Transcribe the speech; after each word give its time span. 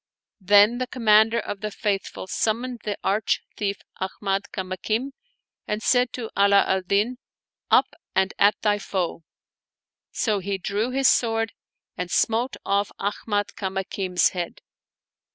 Then 0.39 0.79
the 0.79 0.87
Commander 0.87 1.39
of 1.39 1.61
the 1.61 1.69
Faithful 1.69 2.25
summoned 2.25 2.81
the 2.83 2.97
arch 3.03 3.43
thief 3.55 3.77
Ahmad 3.97 4.45
Kamakim 4.51 5.11
and 5.67 5.83
said 5.83 6.11
to 6.13 6.31
Ala 6.35 6.63
al 6.65 6.81
Din," 6.81 7.19
Up 7.69 7.93
and 8.15 8.33
at 8.39 8.59
thy 8.63 8.79
foe!" 8.79 9.21
So 10.23 10.39
he 10.39 10.57
drew 10.57 10.89
his 10.89 11.07
sword 11.07 11.53
and 11.97 12.09
smote 12.09 12.55
off 12.65 12.91
Ahmad 12.97 13.49
Kamakim's 13.55 14.29
head. 14.29 14.61